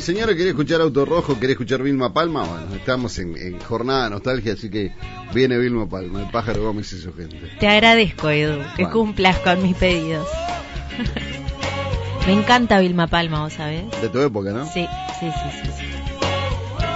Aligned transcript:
La 0.00 0.06
señora 0.06 0.34
quería 0.34 0.52
escuchar 0.52 0.80
Auto 0.80 1.04
Rojo, 1.04 1.38
quería 1.38 1.52
escuchar 1.52 1.82
Vilma 1.82 2.14
Palma. 2.14 2.44
Bueno, 2.44 2.74
estamos 2.74 3.18
en, 3.18 3.60
jornada 3.60 4.04
de 4.04 4.10
nostalgia, 4.10 4.54
así 4.54 4.70
que 4.70 4.94
viene 5.34 5.58
Vilma 5.58 5.90
Palma, 5.90 6.22
el 6.22 6.30
pájaro 6.30 6.62
Gómez 6.62 6.90
y 6.94 7.02
su 7.02 7.12
gente. 7.12 7.36
Te 7.60 7.68
agradezco, 7.68 8.30
Edu, 8.30 8.62
que 8.78 8.88
cumplas 8.88 9.36
con 9.40 9.62
mis 9.62 9.76
pedidos. 9.76 10.26
Me 12.26 12.32
encanta 12.32 12.80
Vilma 12.80 13.08
Palma, 13.08 13.42
vos 13.42 13.52
sabés. 13.52 13.84
De 14.00 14.08
tu 14.08 14.20
época, 14.20 14.52
¿no? 14.52 14.64
Sí, 14.64 14.88
sí, 15.20 15.26
sí, 15.30 15.70
sí. 15.70 15.84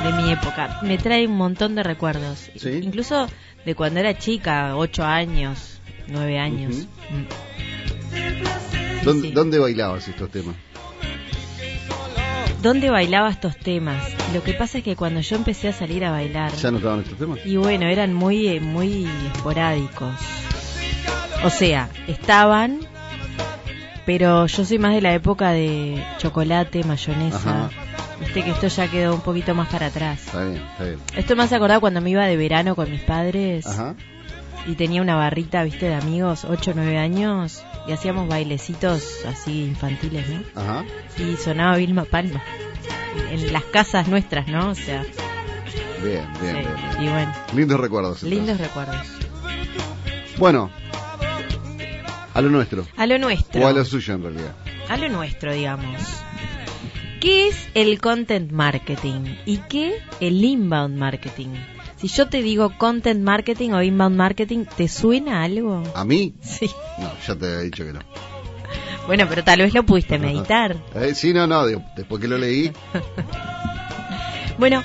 De 0.02 0.12
mi 0.22 0.32
época. 0.32 0.80
Me 0.80 0.96
trae 0.96 1.26
un 1.26 1.36
montón 1.36 1.74
de 1.74 1.82
recuerdos. 1.82 2.50
¿Sí? 2.56 2.70
Incluso 2.82 3.28
de 3.66 3.74
cuando 3.74 4.00
era 4.00 4.16
chica, 4.16 4.78
ocho 4.78 5.04
años, 5.04 5.78
nueve 6.08 6.38
años. 6.38 6.88
¿Dónde, 9.04 9.30
¿Dónde 9.32 9.58
bailabas 9.58 10.08
estos 10.08 10.30
temas? 10.30 10.56
¿Dónde 12.64 12.88
bailaba 12.88 13.28
estos 13.28 13.58
temas? 13.58 14.02
Lo 14.32 14.42
que 14.42 14.54
pasa 14.54 14.78
es 14.78 14.84
que 14.84 14.96
cuando 14.96 15.20
yo 15.20 15.36
empecé 15.36 15.68
a 15.68 15.74
salir 15.74 16.02
a 16.02 16.10
bailar... 16.10 16.50
¿Ya 16.52 16.70
estos 16.70 17.18
temas? 17.18 17.44
Y 17.44 17.58
bueno, 17.58 17.84
eran 17.84 18.14
muy, 18.14 18.48
eh, 18.48 18.58
muy 18.58 19.06
esporádicos. 19.34 20.14
O 21.44 21.50
sea, 21.50 21.90
estaban, 22.08 22.80
pero 24.06 24.46
yo 24.46 24.64
soy 24.64 24.78
más 24.78 24.94
de 24.94 25.02
la 25.02 25.12
época 25.12 25.50
de 25.50 26.02
chocolate, 26.16 26.84
mayonesa. 26.84 27.68
Viste 28.18 28.42
que 28.42 28.52
esto 28.52 28.68
ya 28.68 28.90
quedó 28.90 29.14
un 29.14 29.20
poquito 29.20 29.54
más 29.54 29.68
para 29.68 29.88
atrás. 29.88 30.24
Está 30.24 30.44
bien, 30.46 30.62
está 30.62 30.84
bien. 30.84 30.98
Esto 31.16 31.36
me 31.36 31.42
hace 31.42 31.56
acordar 31.56 31.80
cuando 31.80 32.00
me 32.00 32.08
iba 32.08 32.24
de 32.24 32.38
verano 32.38 32.74
con 32.74 32.90
mis 32.90 33.02
padres. 33.02 33.66
Y 34.66 34.74
tenía 34.76 35.02
una 35.02 35.16
barrita, 35.16 35.64
viste, 35.64 35.84
de 35.84 35.96
amigos, 35.96 36.46
8 36.48 36.70
o 36.70 36.74
9 36.74 36.96
años 36.96 37.62
y 37.86 37.92
hacíamos 37.92 38.28
bailecitos 38.28 39.24
así 39.26 39.64
infantiles, 39.64 40.28
¿no? 40.28 40.42
Ajá. 40.60 40.84
Y 41.18 41.36
sonaba 41.36 41.76
Vilma 41.76 42.04
Palma 42.04 42.42
en 43.30 43.52
las 43.52 43.64
casas 43.64 44.08
nuestras, 44.08 44.48
¿no? 44.48 44.70
O 44.70 44.74
sea. 44.74 45.04
Bien, 46.02 46.26
bien, 46.40 46.56
bien, 46.56 46.76
Y 47.00 47.08
bueno. 47.08 47.32
Lindos 47.54 47.80
recuerdos. 47.80 48.22
Lindos 48.22 48.58
recuerdos. 48.58 49.06
Bueno, 50.38 50.70
a 52.34 52.40
lo 52.40 52.50
nuestro. 52.50 52.86
A 52.96 53.06
lo 53.06 53.18
nuestro. 53.18 53.62
O 53.62 53.66
a 53.66 53.72
lo 53.72 53.84
suyo 53.84 54.14
en 54.14 54.22
realidad. 54.22 54.54
A 54.88 54.96
lo 54.96 55.08
nuestro, 55.08 55.54
digamos. 55.54 56.00
¿Qué 57.20 57.48
es 57.48 57.68
el 57.74 58.00
content 58.00 58.52
marketing 58.52 59.36
y 59.46 59.58
qué 59.58 60.02
el 60.20 60.44
inbound 60.44 60.98
marketing? 60.98 61.54
Si 62.04 62.08
yo 62.08 62.28
te 62.28 62.42
digo 62.42 62.68
content 62.76 63.22
marketing 63.22 63.70
o 63.70 63.82
inbound 63.82 64.14
marketing, 64.14 64.66
¿te 64.76 64.88
suena 64.88 65.42
algo? 65.42 65.82
¿A 65.94 66.04
mí? 66.04 66.34
Sí. 66.42 66.70
No, 66.98 67.10
ya 67.26 67.34
te 67.34 67.46
había 67.46 67.60
dicho 67.60 67.82
que 67.82 67.94
no. 67.94 68.00
Bueno, 69.06 69.24
pero 69.26 69.42
tal 69.42 69.60
vez 69.60 69.72
lo 69.72 69.86
pudiste 69.86 70.18
meditar. 70.18 70.76
Eh, 70.94 71.14
sí, 71.14 71.32
no, 71.32 71.46
no, 71.46 71.64
después 71.64 72.20
que 72.20 72.28
lo 72.28 72.36
leí. 72.36 72.70
bueno, 74.58 74.84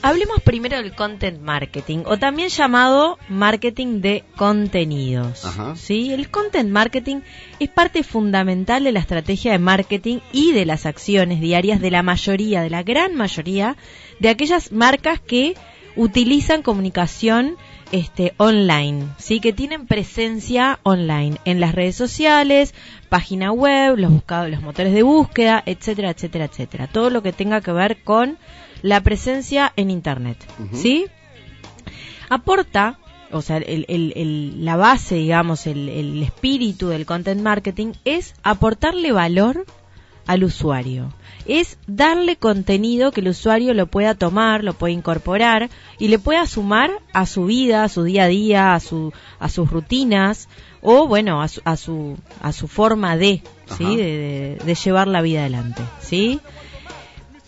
hablemos 0.00 0.40
primero 0.40 0.78
del 0.78 0.94
content 0.94 1.38
marketing, 1.38 2.04
o 2.06 2.16
también 2.16 2.48
llamado 2.48 3.18
marketing 3.28 4.00
de 4.00 4.24
contenidos. 4.34 5.44
Ajá. 5.44 5.76
¿sí? 5.76 6.14
El 6.14 6.30
content 6.30 6.70
marketing 6.70 7.20
es 7.60 7.68
parte 7.68 8.02
fundamental 8.02 8.84
de 8.84 8.92
la 8.92 9.00
estrategia 9.00 9.52
de 9.52 9.58
marketing 9.58 10.20
y 10.32 10.52
de 10.52 10.64
las 10.64 10.86
acciones 10.86 11.42
diarias 11.42 11.82
de 11.82 11.90
la 11.90 12.02
mayoría, 12.02 12.62
de 12.62 12.70
la 12.70 12.82
gran 12.84 13.16
mayoría, 13.16 13.76
de 14.18 14.30
aquellas 14.30 14.72
marcas 14.72 15.20
que 15.20 15.54
utilizan 15.98 16.62
comunicación 16.62 17.56
este, 17.90 18.32
online, 18.36 19.08
¿sí? 19.18 19.40
que 19.40 19.52
tienen 19.52 19.86
presencia 19.86 20.78
online 20.84 21.38
en 21.44 21.60
las 21.60 21.74
redes 21.74 21.96
sociales, 21.96 22.72
página 23.08 23.50
web, 23.50 23.96
los 23.98 24.12
buscados, 24.12 24.48
los 24.48 24.62
motores 24.62 24.94
de 24.94 25.02
búsqueda, 25.02 25.60
etcétera, 25.66 26.10
etcétera, 26.10 26.44
etcétera. 26.44 26.86
Todo 26.86 27.10
lo 27.10 27.22
que 27.22 27.32
tenga 27.32 27.60
que 27.60 27.72
ver 27.72 28.02
con 28.04 28.38
la 28.80 29.00
presencia 29.00 29.72
en 29.74 29.90
Internet. 29.90 30.38
¿sí? 30.72 31.06
Aporta, 32.28 33.00
o 33.32 33.42
sea, 33.42 33.60
la 33.60 34.76
base, 34.76 35.16
digamos, 35.16 35.66
el 35.66 36.22
espíritu 36.22 36.88
del 36.88 37.06
content 37.06 37.42
marketing 37.42 37.94
es 38.04 38.34
aportarle 38.44 39.10
valor 39.10 39.66
al 40.28 40.44
usuario 40.44 41.12
es 41.46 41.78
darle 41.86 42.36
contenido 42.36 43.10
que 43.10 43.22
el 43.22 43.28
usuario 43.28 43.72
lo 43.72 43.86
pueda 43.86 44.14
tomar, 44.14 44.62
lo 44.62 44.74
pueda 44.74 44.92
incorporar 44.92 45.70
y 45.98 46.08
le 46.08 46.18
pueda 46.18 46.46
sumar 46.46 46.90
a 47.14 47.24
su 47.24 47.46
vida, 47.46 47.84
a 47.84 47.88
su 47.88 48.04
día 48.04 48.24
a 48.24 48.28
día, 48.28 48.74
a, 48.74 48.80
su, 48.80 49.12
a 49.40 49.48
sus 49.48 49.70
rutinas 49.70 50.48
o 50.82 51.08
bueno, 51.08 51.42
a 51.42 51.48
su, 51.48 51.62
a 51.64 51.76
su, 51.76 52.18
a 52.42 52.52
su 52.52 52.68
forma 52.68 53.16
de, 53.16 53.42
¿sí? 53.76 53.96
De, 53.96 54.58
de, 54.62 54.74
llevar 54.74 55.08
la 55.08 55.22
vida 55.22 55.40
adelante, 55.40 55.82
¿sí? 56.00 56.38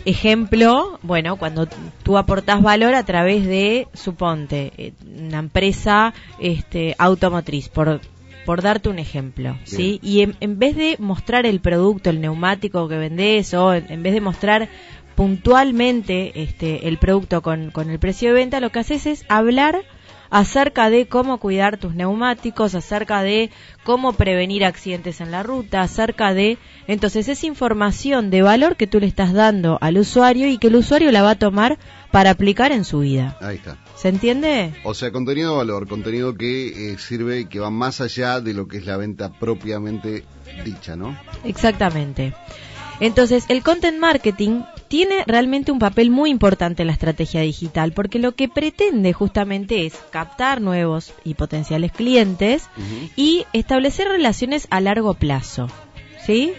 Ejemplo, 0.07 0.99
bueno, 1.03 1.37
cuando 1.37 1.69
tú 2.03 2.17
aportas 2.17 2.63
valor 2.63 2.95
a 2.95 3.05
través 3.05 3.47
de, 3.47 3.87
suponte, 3.93 4.73
eh, 4.79 4.93
una 5.19 5.41
empresa 5.41 6.15
este, 6.39 6.97
automotriz, 6.99 7.69
por 7.69 8.01
por 8.45 8.63
darte 8.63 8.89
un 8.89 8.99
ejemplo, 8.99 9.57
¿sí? 9.65 10.01
Y 10.03 10.21
en, 10.23 10.59
vez 10.59 10.77
de 10.77 10.97
mostrar 10.99 11.47
el 11.47 11.61
producto, 11.61 12.11
el 12.11 12.21
neumático 12.21 12.89
que 12.89 12.97
vendés, 12.97 13.55
o 13.55 13.75
en, 13.75 14.03
vez 14.03 14.13
de 14.13 14.21
mostrar 14.21 14.69
puntualmente 15.15 16.43
este, 16.43 16.89
el 16.89 16.99
producto 16.99 17.43
con, 17.43 17.71
con 17.71 17.91
el 17.91 17.99
precio 17.99 18.29
de 18.29 18.35
venta, 18.35 18.61
lo 18.61 18.71
que 18.71 18.79
haces 18.79 19.07
es 19.07 19.25
hablar 19.29 19.85
acerca 20.31 20.91
de 20.91 21.07
cómo 21.07 21.39
cuidar 21.39 21.77
tus 21.77 21.95
neumáticos, 21.95 22.75
acerca 22.75 23.23
de 23.23 23.51
cómo 23.85 24.13
prevenir 24.13 24.65
accidentes 24.65 25.21
en 25.21 25.31
la 25.31 25.43
ruta, 25.43 25.83
acerca 25.83 26.33
de... 26.35 26.59
Entonces 26.87 27.29
es 27.29 27.45
información 27.45 28.31
de 28.31 28.43
valor 28.43 28.77
que 28.77 28.87
tú 28.87 29.01
le 29.01 29.07
estás 29.07 29.33
dando 29.33 29.79
al 29.81 29.99
usuario 29.99 30.49
y 30.49 30.59
que 30.59 30.69
el 30.69 30.77
usuario 30.77 31.13
la 31.13 31.23
va 31.23 31.33
a 31.33 31.39
tomar 31.39 31.79
para 32.11 32.31
aplicar 32.31 32.73
en 32.73 32.85
su 32.85 33.01
vida. 33.01 33.37
Ahí 33.41 33.57
está. 33.57 33.77
¿Se 33.97 34.09
entiende? 34.09 34.73
O 34.85 34.95
sea, 34.95 35.13
contenido 35.13 35.53
de 35.53 35.57
valor, 35.59 35.87
contenido 35.87 36.35
que 36.35 36.93
eh, 36.93 36.99
sirve, 36.99 37.49
que 37.49 37.61
va 37.61 37.71
más 37.71 38.01
allá 38.01 38.41
de 38.41 38.55
lo 38.55 38.67
que 38.67 38.79
es 38.79 38.87
la 38.87 38.97
venta 38.97 39.31
propiamente 39.31 40.25
dicha, 40.65 40.97
¿no? 40.97 41.17
Exactamente. 41.45 42.35
Entonces, 43.01 43.47
el 43.49 43.63
content 43.63 43.99
marketing 43.99 44.63
tiene 44.89 45.25
realmente 45.27 45.73
un 45.73 45.79
papel 45.79 46.11
muy 46.11 46.31
importante 46.31 46.83
en 46.83 46.89
la 46.89 46.93
estrategia 46.93 47.41
digital 47.41 47.93
porque 47.93 48.19
lo 48.19 48.33
que 48.33 48.49
pretende 48.49 49.15
justamente 49.15 49.87
es 49.87 49.95
captar 50.11 50.61
nuevos 50.61 51.15
y 51.25 51.35
potenciales 51.35 51.93
clientes 51.93 52.69
y 53.17 53.47
establecer 53.55 54.09
relaciones 54.09 54.67
a 54.71 54.81
largo 54.81 55.15
plazo. 55.15 55.69
¿Sí? 56.27 56.53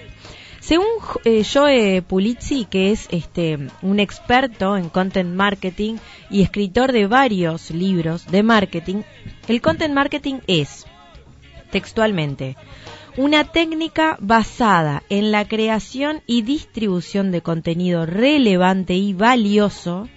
Según 0.62 0.88
eh, 1.25 1.44
Joe 1.44 2.02
Pulizzi, 2.02 2.66
que 2.66 2.91
es 2.91 3.08
este 3.12 3.58
un 3.81 4.00
experto 4.00 4.78
en 4.78 4.90
content 4.90 5.34
marketing 5.34 5.96
y 6.29 6.41
escritor 6.44 6.91
de 6.91 7.08
varios 7.08 7.72
libros 7.72 8.28
de 8.28 8.44
marketing, 8.44 9.02
el 9.47 9.62
content 9.62 9.94
marketing 9.94 10.40
es 10.47 10.85
textualmente 11.72 12.58
una 13.17 13.44
técnica 13.44 14.17
basada 14.19 15.03
en 15.09 15.31
la 15.31 15.47
creación 15.47 16.22
y 16.28 16.43
distribución 16.43 17.31
de 17.31 17.41
contenido 17.41 18.05
relevante 18.05 18.93
y 18.93 19.13
valioso 19.13 20.08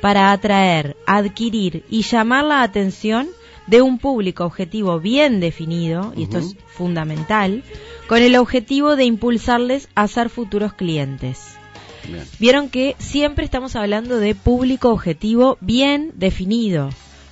para 0.00 0.32
atraer, 0.32 0.96
adquirir 1.06 1.84
y 1.90 2.02
llamar 2.02 2.44
la 2.44 2.62
atención 2.62 3.28
de 3.66 3.82
un 3.82 3.98
público 3.98 4.44
objetivo 4.44 4.98
bien 4.98 5.40
definido, 5.40 6.12
y 6.16 6.22
esto 6.22 6.38
es 6.38 6.56
fundamental, 6.66 7.62
con 8.08 8.22
el 8.22 8.36
objetivo 8.36 8.96
de 8.96 9.04
impulsarles 9.04 9.88
a 9.94 10.08
ser 10.08 10.30
futuros 10.30 10.72
clientes. 10.72 11.58
Vieron 12.38 12.70
que 12.70 12.96
siempre 12.98 13.44
estamos 13.44 13.76
hablando 13.76 14.18
de 14.18 14.34
público 14.34 14.90
objetivo 14.90 15.58
bien 15.60 16.12
definido. 16.14 16.88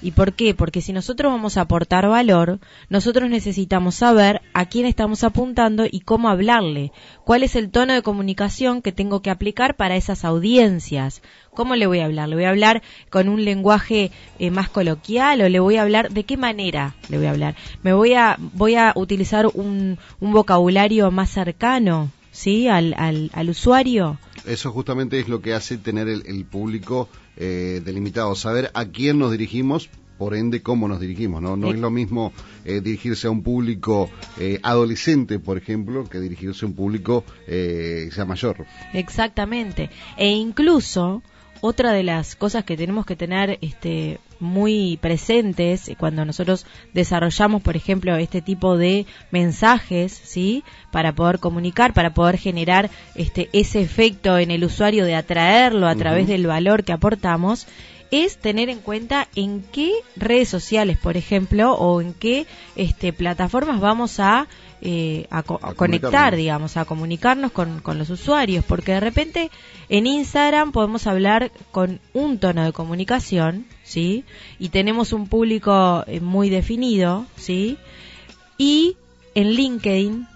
¿Y 0.06 0.12
por 0.12 0.34
qué? 0.34 0.54
Porque 0.54 0.82
si 0.82 0.92
nosotros 0.92 1.32
vamos 1.32 1.56
a 1.56 1.62
aportar 1.62 2.06
valor, 2.08 2.60
nosotros 2.88 3.28
necesitamos 3.28 3.96
saber 3.96 4.40
a 4.54 4.66
quién 4.66 4.86
estamos 4.86 5.24
apuntando 5.24 5.84
y 5.90 5.98
cómo 5.98 6.28
hablarle, 6.28 6.92
cuál 7.24 7.42
es 7.42 7.56
el 7.56 7.70
tono 7.70 7.92
de 7.92 8.02
comunicación 8.02 8.82
que 8.82 8.92
tengo 8.92 9.20
que 9.20 9.30
aplicar 9.30 9.74
para 9.74 9.96
esas 9.96 10.24
audiencias. 10.24 11.22
¿Cómo 11.54 11.74
le 11.74 11.88
voy 11.88 11.98
a 11.98 12.04
hablar? 12.04 12.28
¿Le 12.28 12.36
voy 12.36 12.44
a 12.44 12.50
hablar 12.50 12.82
con 13.10 13.28
un 13.28 13.44
lenguaje 13.44 14.12
eh, 14.38 14.52
más 14.52 14.68
coloquial 14.68 15.40
o 15.40 15.48
le 15.48 15.58
voy 15.58 15.74
a 15.74 15.82
hablar 15.82 16.12
de 16.12 16.22
qué 16.22 16.36
manera 16.36 16.94
le 17.08 17.16
voy 17.18 17.26
a 17.26 17.30
hablar? 17.30 17.56
¿Me 17.82 17.92
voy 17.92 18.14
a, 18.14 18.36
voy 18.38 18.76
a 18.76 18.92
utilizar 18.94 19.48
un, 19.54 19.98
un 20.20 20.32
vocabulario 20.32 21.10
más 21.10 21.30
cercano? 21.30 22.12
¿Sí? 22.36 22.68
Al, 22.68 22.94
al, 22.98 23.30
al 23.32 23.48
usuario. 23.48 24.18
Eso 24.44 24.70
justamente 24.70 25.18
es 25.18 25.26
lo 25.26 25.40
que 25.40 25.54
hace 25.54 25.78
tener 25.78 26.06
el 26.06 26.44
público 26.44 27.08
eh, 27.36 27.80
delimitado, 27.82 28.34
saber 28.34 28.70
a 28.74 28.84
quién 28.84 29.18
nos 29.18 29.30
dirigimos, 29.30 29.88
por 30.18 30.34
ende 30.34 30.62
cómo 30.62 30.86
nos 30.86 31.00
dirigimos. 31.00 31.40
No, 31.40 31.56
no 31.56 31.70
es 31.70 31.78
lo 31.78 31.90
mismo 31.90 32.32
eh, 32.64 32.80
dirigirse 32.80 33.26
a 33.26 33.30
un 33.30 33.42
público 33.42 34.10
eh, 34.38 34.58
adolescente, 34.62 35.38
por 35.38 35.56
ejemplo, 35.56 36.04
que 36.08 36.20
dirigirse 36.20 36.64
a 36.64 36.68
un 36.68 36.74
público 36.74 37.24
eh, 37.46 38.10
ya 38.14 38.24
mayor. 38.24 38.66
Exactamente. 38.92 39.90
E 40.16 40.28
incluso 40.28 41.22
otra 41.62 41.92
de 41.92 42.02
las 42.02 42.36
cosas 42.36 42.64
que 42.64 42.76
tenemos 42.76 43.06
que 43.06 43.16
tener 43.16 43.58
este, 43.62 44.20
muy 44.40 44.98
presentes 45.00 45.90
cuando 45.98 46.24
nosotros 46.24 46.66
desarrollamos, 46.92 47.62
por 47.62 47.76
ejemplo, 47.76 48.16
este 48.16 48.42
tipo 48.42 48.76
de 48.76 49.06
mensajes, 49.30 50.12
¿sí? 50.12 50.64
Para 50.90 51.12
poder 51.12 51.38
comunicar, 51.38 51.92
para 51.92 52.14
poder 52.14 52.38
generar 52.38 52.90
este 53.14 53.48
ese 53.52 53.80
efecto 53.80 54.38
en 54.38 54.50
el 54.50 54.64
usuario 54.64 55.04
de 55.04 55.14
atraerlo 55.14 55.86
a 55.88 55.94
través 55.94 56.26
del 56.26 56.46
valor 56.46 56.84
que 56.84 56.92
aportamos 56.92 57.66
es 58.10 58.38
tener 58.38 58.68
en 58.68 58.78
cuenta 58.78 59.28
en 59.34 59.62
qué 59.62 59.92
redes 60.16 60.48
sociales, 60.48 60.98
por 60.98 61.16
ejemplo, 61.16 61.74
o 61.74 62.00
en 62.00 62.14
qué 62.14 62.46
este, 62.76 63.12
plataformas 63.12 63.80
vamos 63.80 64.20
a, 64.20 64.46
eh, 64.80 65.26
a, 65.30 65.42
conectar, 65.42 66.36
digamos, 66.36 66.76
a 66.76 66.84
comunicarnos 66.84 67.52
con, 67.52 67.80
con, 67.80 67.98
los 67.98 68.10
usuarios, 68.10 68.64
porque 68.64 68.92
de 68.92 69.00
repente 69.00 69.50
en 69.88 70.06
Instagram 70.06 70.72
podemos 70.72 71.06
hablar 71.06 71.50
con 71.72 72.00
un 72.12 72.38
tono 72.38 72.64
de 72.64 72.72
comunicación, 72.72 73.66
¿sí? 73.86 74.24
Y 74.58 74.70
tenemos 74.70 75.12
un 75.12 75.28
público 75.28 76.04
eh, 76.06 76.20
muy 76.20 76.50
definido, 76.50 77.24
¿sí? 77.36 77.78
Y 78.58 78.96
en 79.34 79.52
LinkedIn, 79.52 80.26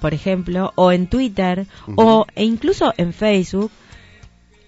por 0.00 0.14
ejemplo, 0.14 0.72
o 0.74 0.90
en 0.90 1.06
Twitter, 1.06 1.66
o 1.96 2.26
e 2.34 2.44
incluso 2.44 2.94
en 2.96 3.12
Facebook, 3.12 3.70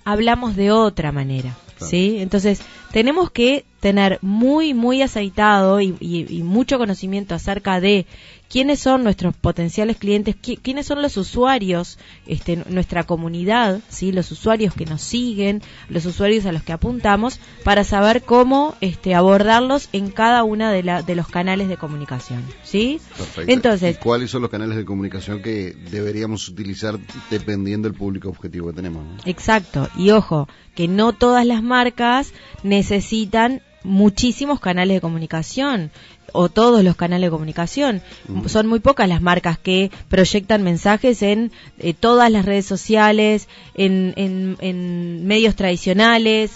hablamos 0.04 0.54
de 0.54 0.70
otra 0.70 1.12
manera. 1.12 1.56
¿sí? 1.78 2.18
Entonces, 2.18 2.60
tenemos 2.92 3.30
que 3.30 3.64
tener 3.80 4.18
muy, 4.22 4.74
muy 4.74 5.02
aceitado 5.02 5.80
y, 5.80 5.94
y, 6.00 6.42
mucho 6.42 6.78
conocimiento 6.78 7.34
acerca 7.34 7.80
de 7.80 8.06
quiénes 8.48 8.81
son 8.81 9.02
nuestros 9.02 9.37
potenciales 9.37 9.96
clientes, 9.96 10.37
quiénes 10.37 10.87
son 10.87 11.02
los 11.02 11.16
usuarios, 11.16 11.98
este, 12.26 12.56
nuestra 12.69 13.04
comunidad, 13.04 13.81
¿sí? 13.88 14.12
los 14.12 14.31
usuarios 14.31 14.75
que 14.75 14.87
nos 14.87 15.02
siguen, 15.02 15.62
los 15.88 16.06
usuarios 16.06 16.46
a 16.46 16.52
los 16.52 16.62
que 16.62 16.72
apuntamos, 16.72 17.40
para 17.64 17.84
saber 17.84 18.22
cómo 18.22 18.75
este, 18.81 19.14
abordarlos 19.14 19.88
en 19.93 20.10
cada 20.10 20.44
uno 20.44 20.70
de, 20.70 20.82
la, 20.82 21.02
de 21.02 21.14
los 21.14 21.28
canales 21.28 21.69
de 21.69 21.76
comunicación. 21.76 22.44
¿sí? 22.62 23.00
Entonces, 23.46 23.98
¿cuáles 23.98 24.31
son 24.31 24.43
los 24.43 24.50
canales 24.50 24.76
de 24.76 24.84
comunicación 24.84 25.43
que 25.43 25.76
deberíamos 25.90 26.48
utilizar 26.48 26.98
dependiendo 27.31 27.88
del 27.88 27.98
público 27.98 28.28
objetivo 28.28 28.69
que 28.69 28.75
tenemos? 28.75 29.04
Exacto, 29.26 29.88
y 29.96 30.10
ojo, 30.10 30.48
que 30.75 30.88
no 30.88 31.12
todas 31.12 31.46
las 31.46 31.62
marcas 31.62 32.32
necesitan 32.62 33.62
muchísimos 33.86 34.60
canales 34.60 34.96
de 34.96 35.00
comunicación 35.00 35.90
o 36.32 36.48
todos 36.48 36.84
los 36.84 36.96
canales 36.96 37.28
de 37.28 37.30
comunicación. 37.30 38.02
Son 38.46 38.66
muy 38.66 38.80
pocas 38.80 39.08
las 39.08 39.22
marcas 39.22 39.58
que 39.58 39.90
proyectan 40.08 40.62
mensajes 40.62 41.22
en 41.22 41.52
eh, 41.78 41.94
todas 41.94 42.30
las 42.30 42.44
redes 42.44 42.66
sociales, 42.66 43.48
en, 43.74 44.12
en, 44.16 45.26
medios 45.26 45.56
tradicionales. 45.56 46.52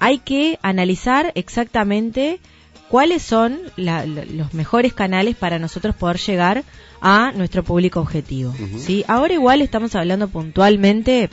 Hay 0.00 0.18
que 0.18 0.58
analizar 0.62 1.32
exactamente 1.34 2.40
cuáles 2.88 3.22
son 3.22 3.60
los 3.76 4.54
mejores 4.54 4.92
canales 4.92 5.36
para 5.36 5.58
nosotros 5.58 5.94
poder 5.94 6.18
llegar 6.18 6.64
a 7.00 7.32
nuestro 7.32 7.62
público 7.62 8.00
objetivo. 8.00 8.54
¿sí? 8.78 9.04
Ahora 9.08 9.34
igual 9.34 9.62
estamos 9.62 9.94
hablando 9.94 10.28
puntualmente 10.28 11.30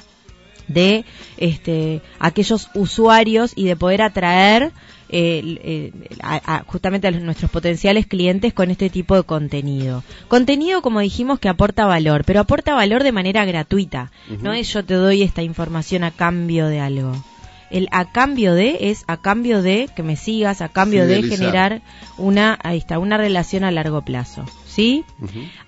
de 0.74 1.06
este, 1.38 2.02
aquellos 2.20 2.70
usuarios 2.74 3.54
y 3.56 3.66
de 3.66 3.76
poder 3.76 4.02
atraer 4.02 4.72
eh, 5.14 5.92
justamente 6.68 7.08
a 7.08 7.12
nuestros 7.12 7.52
potenciales 7.52 8.08
clientes 8.08 8.54
con 8.54 8.72
este 8.72 8.90
tipo 8.90 9.16
de 9.16 9.24
contenido. 9.24 10.04
Contenido, 10.30 10.82
como 10.82 11.02
dijimos, 11.02 11.40
que 11.40 11.50
aporta 11.50 11.86
valor, 11.86 12.24
pero 12.26 12.40
aporta 12.40 12.76
valor 12.76 13.04
de 13.04 13.12
manera 13.12 13.44
gratuita. 13.44 14.12
No 14.42 14.54
es 14.54 14.72
yo 14.74 14.86
te 14.86 14.94
doy 14.94 15.22
esta 15.22 15.44
información 15.44 16.04
a 16.04 16.12
cambio 16.12 16.68
de 16.68 16.80
algo. 16.80 17.12
El 17.70 17.88
a 17.92 18.12
cambio 18.12 18.54
de 18.54 18.90
es 18.90 19.04
a 19.08 19.18
cambio 19.18 19.62
de 19.62 19.90
que 19.96 20.04
me 20.04 20.16
sigas, 20.16 20.62
a 20.62 20.70
cambio 20.70 21.08
de 21.08 21.24
generar 21.24 21.82
una, 22.18 22.58
ahí 22.64 22.78
está, 22.78 23.00
una 23.00 23.18
relación 23.18 23.64
a 23.64 23.72
largo 23.72 24.02
plazo. 24.04 24.46
¿Sí? 24.66 25.04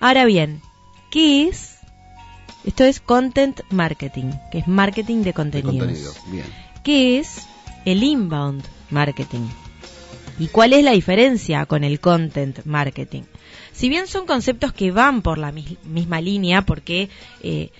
Ahora 0.00 0.24
bien, 0.24 0.60
¿qué 1.10 1.48
es? 1.48 1.73
Esto 2.64 2.84
es 2.84 3.00
content 3.00 3.60
marketing, 3.70 4.32
que 4.50 4.58
es 4.58 4.68
marketing 4.68 5.22
de 5.22 5.32
contenidos. 5.32 5.74
De 5.74 5.78
contenido. 5.78 6.12
Bien. 6.30 6.46
¿Qué 6.82 7.18
es 7.18 7.46
el 7.84 8.02
inbound 8.02 8.64
marketing. 8.90 9.46
¿Y 10.38 10.48
cuál 10.48 10.72
es 10.72 10.82
la 10.82 10.92
diferencia 10.92 11.66
con 11.66 11.84
el 11.84 12.00
content 12.00 12.64
marketing? 12.64 13.22
Si 13.72 13.88
bien 13.88 14.06
son 14.06 14.26
conceptos 14.26 14.72
que 14.72 14.90
van 14.90 15.22
por 15.22 15.38
la 15.38 15.52
misma 15.52 16.20
línea, 16.20 16.62
porque 16.62 17.08
eh, 17.42 17.70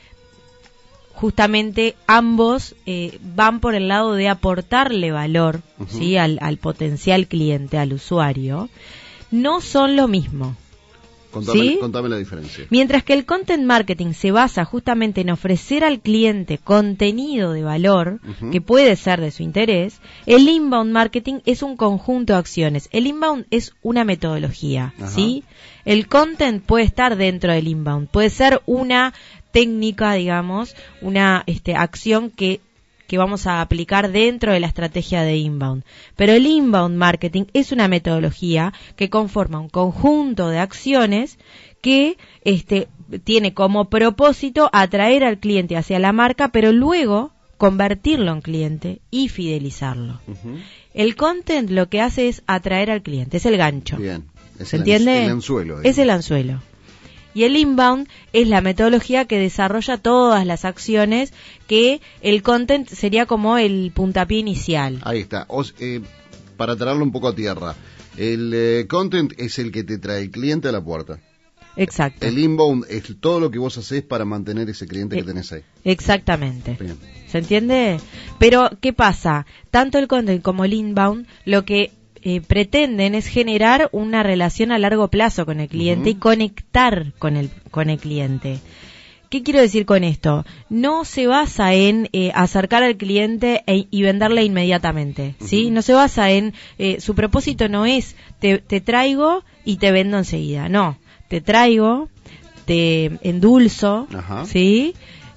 justamente 1.15 1.97
ambos 2.07 2.75
eh, 2.87 3.19
van 3.23 3.61
por 3.61 3.75
el 3.75 3.89
lado 3.89 4.15
de 4.15 4.29
aportarle 4.29 5.11
valor 5.11 5.63
¿sí? 5.89 6.17
al, 6.17 6.39
al 6.43 6.59
potencial 6.59 7.27
cliente, 7.27 7.79
al 7.79 7.93
usuario, 7.93 8.69
no 9.31 9.61
son 9.61 9.97
lo 9.97 10.07
mismo. 10.07 10.57
Contame, 11.35 12.09
la 12.09 12.17
diferencia. 12.17 12.67
Mientras 12.71 13.03
que 13.03 13.13
el 13.13 13.25
content 13.25 13.65
marketing 13.65 14.13
se 14.13 14.31
basa 14.31 14.65
justamente 14.65 15.21
en 15.21 15.31
ofrecer 15.31 15.85
al 15.85 16.01
cliente 16.01 16.59
contenido 16.59 17.53
de 17.53 17.63
valor 17.63 18.21
que 18.53 18.61
puede 18.61 18.97
ser 18.97 19.21
de 19.21 19.31
su 19.31 19.43
interés, 19.43 20.01
el 20.27 20.49
inbound 20.49 20.93
marketing 20.93 21.41
es 21.45 21.63
un 21.63 21.77
conjunto 21.77 22.33
de 22.33 22.39
acciones. 22.39 22.89
El 22.93 23.07
inbound 23.07 23.47
es 23.51 23.75
una 23.83 24.05
metodología, 24.05 24.95
¿sí? 25.09 25.45
El 25.85 26.09
content 26.09 26.65
puede 26.65 26.85
estar 26.85 27.17
dentro 27.17 27.53
del 27.53 27.69
inbound, 27.69 28.09
puede 28.09 28.31
ser 28.31 28.63
una 28.67 29.13
técnica, 29.53 30.15
digamos, 30.15 30.75
una 31.01 31.45
este, 31.47 31.77
acción 31.77 32.31
que 32.31 32.61
que 33.07 33.19
vamos 33.19 33.47
a 33.47 33.61
aplicar 33.61 34.11
dentro 34.11 34.53
de 34.53 34.61
la 34.61 34.67
estrategia 34.67 35.23
de 35.23 35.37
inbound. 35.37 35.85
Pero 36.17 36.33
el 36.33 36.47
inbound 36.47 36.97
marketing 36.97 37.45
es 37.53 37.73
una 37.73 37.89
metodología 37.89 38.73
que 38.97 39.11
conforma 39.11 39.61
un 39.61 39.69
conjunto 39.69 40.49
de 40.49 40.59
acciones 40.59 41.39
que 41.81 42.17
este, 42.45 42.89
tiene 43.25 43.53
como 43.53 43.91
propósito 43.91 44.71
atraer 44.73 45.25
al 45.25 45.39
cliente 45.39 45.77
hacia 45.77 45.99
la 45.99 46.13
marca, 46.13 46.49
pero 46.49 46.73
luego 46.73 47.33
convertirlo 47.59 48.33
en 48.33 48.41
cliente 48.41 49.01
y 49.11 49.29
fidelizarlo. 49.29 50.21
El 50.93 51.17
content 51.17 51.71
lo 51.71 51.89
que 51.89 52.01
hace 52.01 52.29
es 52.29 52.43
atraer 52.47 52.91
al 52.91 53.03
cliente, 53.03 53.37
es 53.37 53.47
el 53.47 53.57
gancho. 53.57 53.97
Bien. 53.97 54.25
¿Se 54.63 54.77
entiende? 54.77 55.25
El 55.25 55.31
anzuelo. 55.33 55.83
Es 55.83 55.99
el 55.99 56.11
anzuelo. 56.11 56.61
Y 57.35 57.43
el 57.45 57.57
inbound 57.57 58.09
es 58.33 58.49
la 58.49 58.61
metodología 58.61 59.25
que 59.25 59.39
desarrolla 59.39 59.99
todas 59.99 60.47
las 60.47 60.65
acciones 60.65 61.33
que 61.67 62.01
el 62.21 62.43
content 62.43 62.89
sería 62.89 63.27
como 63.27 63.59
el 63.59 63.91
puntapié 63.93 64.39
inicial. 64.39 65.01
Ahí 65.03 65.21
está. 65.21 65.47
Eh, 65.81 66.01
para 66.57 66.77
traerlo 66.77 67.03
un 67.03 67.13
poco 67.13 67.29
a 67.29 67.35
tierra, 67.35 67.75
el 68.17 68.53
eh, 68.55 68.87
content 68.89 69.33
es 69.39 69.59
el 69.59 69.73
que 69.73 69.83
te 69.83 69.99
trae 69.99 70.23
el 70.23 70.31
cliente 70.31 70.69
a 70.69 70.73
la 70.73 70.83
puerta. 70.83 71.19
Exacto. 71.77 72.27
El 72.27 72.39
inbound 72.39 72.87
es 72.89 73.03
todo 73.19 73.41
lo 73.41 73.51
que 73.51 73.59
vos 73.59 73.77
haces 73.79 74.03
para 74.03 74.25
mantener 74.25 74.71
ese 74.71 74.87
cliente 74.87 75.17
que 75.17 75.23
eh, 75.23 75.25
tenés 75.25 75.51
ahí. 75.53 75.63
Exactamente. 75.83 76.79
¿Se 77.27 77.39
entiende? 77.39 77.99
Pero, 78.39 78.71
¿qué 78.81 78.93
pasa? 78.93 79.45
Tanto 79.73 79.99
el 79.99 80.07
content 80.07 80.43
como 80.43 80.65
el 80.65 80.73
inbound, 80.73 81.27
lo 81.45 81.65
que 81.65 81.91
eh, 82.27 82.41
pretenden 82.41 83.15
es 83.15 83.27
generar 83.27 83.91
una 83.93 84.23
relación 84.23 84.73
a 84.73 84.79
largo 84.79 85.09
plazo 85.09 85.45
con 85.45 85.61
el 85.61 85.69
cliente 85.69 86.11
y 86.11 86.15
conectar 86.15 87.13
con 87.19 87.37
el, 87.37 87.51
con 87.71 87.91
el 87.91 87.99
cliente. 87.99 88.61
¿Qué 89.29 89.43
quiero 89.43 89.61
decir 89.61 89.85
con 89.85 90.05
esto? 90.05 90.47
No 90.71 91.05
se 91.05 91.27
basa 91.27 91.75
en 91.75 92.09
eh, 92.13 92.31
acercar 92.35 92.83
al 92.83 92.97
cliente 92.97 93.63
e, 93.67 93.89
y 93.91 94.03
venderle 94.03 94.43
inmediatamente, 94.43 95.35
¿sí? 95.41 95.71
No 95.71 95.83
se 95.83 95.93
basa 95.93 96.31
en, 96.31 96.55
eh, 96.79 97.01
su 97.01 97.15
propósito 97.15 97.69
no 97.69 97.85
es 97.85 98.17
te, 98.39 98.59
te 98.59 98.81
traigo 98.81 99.45
y 99.65 99.77
te 99.77 99.93
vendo 99.93 100.17
enseguida, 100.17 100.69
no, 100.69 100.97
te 101.29 101.41
traigo, 101.41 102.09
te 102.65 103.19
endulzo, 103.23 104.07
¿sí? 104.47 104.95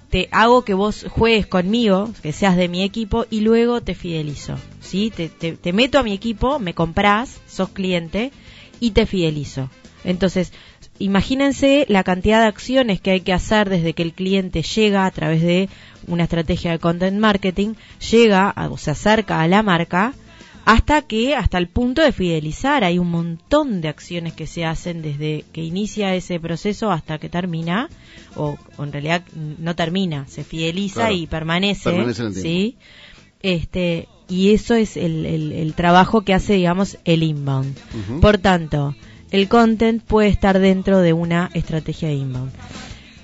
Te 0.10 0.30
hago 0.32 0.64
que 0.64 0.74
vos 0.74 1.06
juegues 1.10 1.48
conmigo, 1.48 2.12
que 2.22 2.32
seas 2.32 2.56
de 2.56 2.70
mi 2.70 2.84
equipo 2.84 3.26
y 3.30 3.42
luego 3.42 3.82
te 3.82 3.96
fidelizo. 3.96 4.56
¿sí? 4.82 5.12
Te, 5.12 5.74
meto 5.74 6.00
a 6.00 6.04
mi 6.04 6.14
equipo, 6.14 6.60
me 6.60 6.74
compras, 6.74 7.42
sos 7.48 7.70
cliente 7.70 8.32
y 8.80 8.92
te 8.92 9.06
fidelizo. 9.06 9.70
Entonces, 10.04 10.54
imagínense 11.00 11.86
la 11.90 12.04
cantidad 12.04 12.42
de 12.42 12.48
acciones 12.48 13.02
que 13.02 13.12
hay 13.12 13.22
que 13.22 13.34
hacer 13.34 13.70
desde 13.70 13.94
que 13.94 14.04
el 14.04 14.14
cliente 14.14 14.62
llega 14.64 15.06
a 15.06 15.12
través 15.12 15.42
de 15.42 15.70
una 16.08 16.24
estrategia 16.24 16.72
de 16.72 16.80
content 16.80 17.20
marketing, 17.20 17.74
llega 18.12 18.54
o 18.70 18.78
se 18.78 18.92
acerca 18.92 19.42
a 19.42 19.48
la 19.48 19.64
marca 19.64 20.14
hasta 20.68 21.02
que, 21.04 21.34
hasta 21.34 21.58
el 21.60 21.70
punto 21.70 22.02
de 22.02 22.12
fidelizar, 22.12 22.84
hay 22.84 23.00
un 23.00 23.10
montón 23.10 23.80
de 23.80 23.88
acciones 23.88 24.34
que 24.34 24.48
se 24.48 24.66
hacen 24.66 25.02
desde 25.02 25.46
que 25.54 25.64
inicia 25.64 26.14
ese 26.14 26.42
proceso 26.42 26.92
hasta 26.92 27.20
que 27.20 27.30
termina, 27.30 27.88
o, 28.36 28.58
en 28.78 28.92
realidad 28.92 29.24
no 29.34 29.78
termina, 29.78 30.28
se 30.28 30.44
fideliza 30.44 31.14
y 31.14 31.26
permanece, 31.26 32.14
¿sí? 32.34 32.76
Este, 33.42 34.10
y 34.28 34.52
eso 34.52 34.76
es 34.76 34.98
el, 34.98 35.26
el, 35.26 35.74
trabajo 35.74 36.24
que 36.24 36.34
hace, 36.34 36.56
digamos, 36.56 36.98
el 37.06 37.24
inbound. 37.24 37.74
Por 38.20 38.38
tanto, 38.38 38.94
el 39.32 39.48
content 39.48 40.04
puede 40.04 40.28
estar 40.28 40.60
dentro 40.60 41.00
de 41.00 41.14
una 41.14 41.50
estrategia 41.54 42.10
de 42.10 42.16
inbound. 42.16 42.52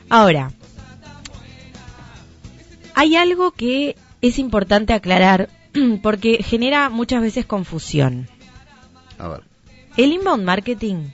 Ahora, 0.07 0.53
hay 2.95 3.17
algo 3.17 3.51
que 3.51 3.97
es 4.21 4.39
importante 4.39 4.93
aclarar 4.93 5.49
porque 6.01 6.43
genera 6.43 6.89
muchas 6.89 7.21
veces 7.21 7.45
confusión. 7.45 8.27
A 9.17 9.27
ver. 9.27 9.41
El 9.97 10.11
inbound 10.11 10.43
marketing 10.43 11.09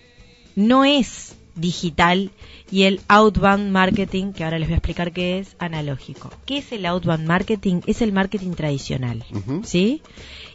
no 0.56 0.86
es 0.86 1.36
digital 1.56 2.32
y 2.72 2.84
el 2.84 3.02
outbound 3.08 3.72
marketing, 3.72 4.32
que 4.32 4.44
ahora 4.44 4.60
les 4.60 4.68
voy 4.68 4.76
a 4.76 4.78
explicar 4.78 5.12
qué 5.12 5.40
es, 5.40 5.56
analógico. 5.60 6.30
¿Qué 6.46 6.60
es 6.60 6.72
el 6.72 6.86
outbound 6.86 7.28
marketing? 7.28 7.82
Es 7.88 8.02
el 8.02 8.14
marketing 8.14 8.52
tradicional, 8.52 9.26
¿sí? 9.64 10.02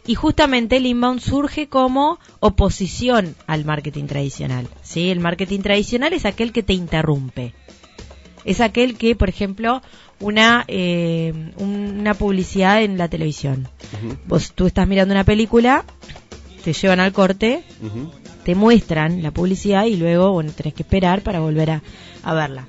Y 0.07 0.15
justamente 0.15 0.77
el 0.77 0.85
inbound 0.85 1.19
surge 1.19 1.67
como 1.67 2.19
oposición 2.39 3.35
al 3.47 3.65
marketing 3.65 4.05
tradicional, 4.05 4.67
¿sí? 4.81 5.09
El 5.09 5.19
marketing 5.19 5.59
tradicional 5.59 6.13
es 6.13 6.25
aquel 6.25 6.51
que 6.51 6.63
te 6.63 6.73
interrumpe. 6.73 7.53
Es 8.45 8.61
aquel 8.61 8.95
que, 8.97 9.15
por 9.15 9.27
ejemplo, 9.27 9.81
una, 10.19 10.65
eh, 10.67 11.33
una 11.57 12.13
publicidad 12.13 12.83
en 12.83 12.97
la 12.97 13.07
televisión. 13.07 13.67
Vos 14.25 14.53
tú 14.53 14.67
estás 14.67 14.87
mirando 14.87 15.13
una 15.13 15.23
película, 15.23 15.83
te 16.63 16.73
llevan 16.73 16.99
al 16.99 17.13
corte, 17.13 17.63
te 18.43 18.55
muestran 18.55 19.21
la 19.23 19.31
publicidad 19.31 19.85
y 19.85 19.97
luego, 19.97 20.31
bueno, 20.31 20.51
tenés 20.51 20.73
que 20.73 20.83
esperar 20.83 21.21
para 21.21 21.39
volver 21.39 21.71
a, 21.71 21.83
a 22.23 22.33
verla. 22.33 22.65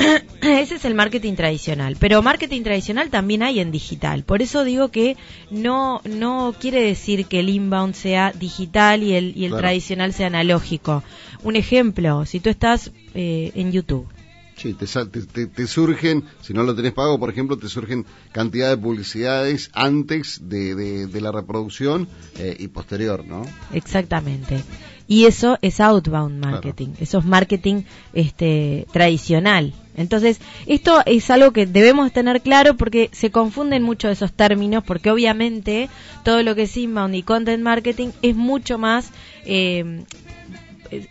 Ese 0.42 0.76
es 0.76 0.84
el 0.84 0.94
marketing 0.94 1.34
tradicional, 1.34 1.96
pero 1.98 2.22
marketing 2.22 2.62
tradicional 2.62 3.10
también 3.10 3.42
hay 3.42 3.60
en 3.60 3.70
digital. 3.70 4.24
Por 4.24 4.40
eso 4.40 4.64
digo 4.64 4.88
que 4.88 5.16
no 5.50 6.00
no 6.04 6.54
quiere 6.58 6.82
decir 6.82 7.26
que 7.26 7.40
el 7.40 7.50
inbound 7.50 7.94
sea 7.94 8.32
digital 8.32 9.02
y 9.02 9.14
el 9.14 9.36
y 9.36 9.44
el 9.44 9.52
tradicional 9.52 10.14
sea 10.14 10.28
analógico. 10.28 11.02
Un 11.42 11.56
ejemplo, 11.56 12.24
si 12.24 12.40
tú 12.40 12.48
estás 12.48 12.92
eh, 13.14 13.52
en 13.54 13.72
YouTube 13.72 14.06
Sí, 14.60 14.74
te, 14.74 14.86
te, 15.46 15.66
surgen, 15.66 16.24
si 16.42 16.52
no 16.52 16.64
lo 16.64 16.74
tenés 16.74 16.92
pago, 16.92 17.18
por 17.18 17.30
ejemplo, 17.30 17.56
te 17.56 17.66
surgen 17.70 18.04
cantidad 18.30 18.68
de 18.68 18.76
publicidades 18.76 19.70
antes 19.72 20.50
de, 20.50 20.74
de, 21.06 21.20
la 21.22 21.32
reproducción 21.32 22.06
eh, 22.38 22.56
y 22.58 22.68
posterior, 22.68 23.24
¿no? 23.24 23.40
Exactamente. 23.72 24.62
Y 25.08 25.24
eso 25.24 25.56
es 25.62 25.80
outbound 25.80 26.44
marketing, 26.44 26.88
eso 27.00 27.20
es 27.20 27.24
marketing 27.24 27.84
este, 28.12 28.86
tradicional. 28.92 29.72
Entonces, 29.96 30.42
esto 30.66 31.00
es 31.06 31.30
algo 31.30 31.52
que 31.52 31.64
debemos 31.64 32.12
tener 32.12 32.42
claro 32.42 32.76
porque 32.76 33.08
se 33.12 33.30
confunden 33.30 33.82
mucho 33.82 34.10
esos 34.10 34.30
términos, 34.34 34.84
porque 34.86 35.10
obviamente 35.10 35.88
todo 36.22 36.42
lo 36.42 36.54
que 36.54 36.64
es 36.64 36.76
inbound 36.76 37.14
y 37.14 37.22
content 37.22 37.62
marketing 37.62 38.10
es 38.20 38.36
mucho 38.36 38.76
más 38.76 39.10
eh, 39.46 40.04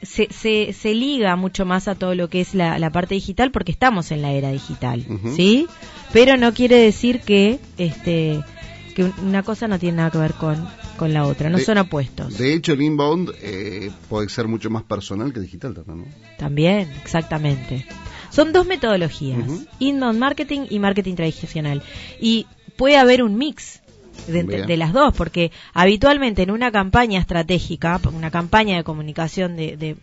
se, 0.02 0.74
se, 0.74 0.94
liga 0.94 1.36
mucho 1.36 1.66
más 1.66 1.88
a 1.88 1.96
todo 1.96 2.16
lo 2.16 2.30
que 2.30 2.42
es 2.42 2.54
la, 2.54 2.90
parte 2.92 3.16
digital 3.16 3.52
porque 3.52 3.72
estamos 3.72 4.12
en 4.12 4.22
la 4.22 4.32
era 4.32 4.52
digital, 4.52 5.06
¿sí? 5.36 5.68
Pero 6.12 6.38
no 6.38 6.54
quiere 6.54 6.78
decir 6.78 7.22
que 7.22 7.60
este 7.78 8.44
que 8.96 9.12
una 9.22 9.44
cosa 9.44 9.68
no 9.68 9.80
tiene 9.80 9.98
nada 9.98 10.12
que 10.12 10.18
ver 10.18 10.34
con, 10.34 10.68
con 10.98 11.14
la 11.14 11.26
otra, 11.26 11.50
no 11.50 11.60
son 11.60 11.78
opuestos. 11.78 12.38
De 12.38 12.54
hecho, 12.54 12.74
el 12.74 12.82
inbound 12.82 13.32
eh, 13.42 13.92
puede 14.10 14.28
ser 14.30 14.48
mucho 14.48 14.70
más 14.70 14.84
personal 14.84 15.32
que 15.32 15.40
digital 15.40 15.74
también, 15.74 16.00
¿no? 16.00 16.06
También, 16.38 16.92
exactamente. 17.02 17.86
Son 18.30 18.52
dos 18.52 18.66
metodologías, 18.66 19.66
inbound 19.80 20.20
marketing 20.20 20.62
y 20.70 20.80
marketing 20.80 21.16
tradicional. 21.16 21.82
Y 22.20 22.46
puede 22.76 22.98
haber 22.98 23.24
un 23.24 23.38
mix 23.38 23.82
de, 24.28 24.78
las 24.78 24.94
dos, 24.94 25.14
porque 25.16 25.52
habitualmente 25.74 26.44
en 26.44 26.52
una 26.52 26.72
campaña 26.72 27.20
estratégica, 27.20 28.00
una 28.14 28.32
campaña 28.32 28.78
de 28.78 28.84
comunicación 28.84 29.56
de, 29.56 29.98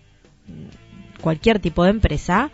cualquier 1.21 1.59
tipo 1.59 1.85
de 1.85 1.91
empresa, 1.91 2.51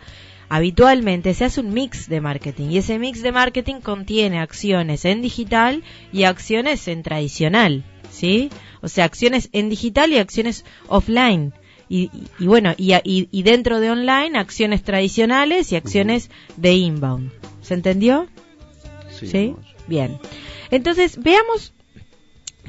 habitualmente 0.49 1.33
se 1.33 1.45
hace 1.45 1.61
un 1.61 1.73
mix 1.73 2.07
de 2.09 2.21
marketing 2.21 2.69
y 2.69 2.77
ese 2.77 2.99
mix 2.99 3.21
de 3.21 3.31
marketing 3.31 3.81
contiene 3.81 4.39
acciones 4.39 5.05
en 5.05 5.21
digital 5.21 5.83
y 6.11 6.23
acciones 6.23 6.87
en 6.87 7.03
tradicional, 7.03 7.83
¿sí? 8.11 8.49
O 8.81 8.87
sea, 8.87 9.05
acciones 9.05 9.49
en 9.53 9.69
digital 9.69 10.11
y 10.11 10.17
acciones 10.17 10.65
offline. 10.87 11.53
Y, 11.89 12.09
bueno, 12.39 12.73
y, 12.75 12.93
y, 13.03 13.43
dentro 13.43 13.79
de 13.79 13.91
online, 13.91 14.39
acciones 14.39 14.81
tradicionales 14.81 15.71
y 15.71 15.75
acciones 15.75 16.31
de 16.57 16.73
inbound. 16.73 17.31
¿Se 17.61 17.75
entendió? 17.75 18.27
¿Sí? 19.11 19.53
Bien. 19.87 20.17
Entonces, 20.73 21.21
veamos 21.21 21.71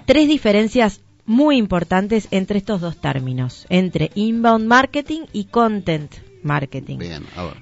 tres 0.05 0.29
diferencias 0.29 1.01
muy 1.25 1.57
importantes 1.57 2.29
entre 2.33 2.59
estos 2.59 2.83
dos 2.83 3.01
términos, 3.01 3.65
entre 3.71 4.11
inbound 4.15 4.67
marketing 4.67 5.23
y 5.33 5.45
content 5.45 6.15
marketing. 6.43 6.99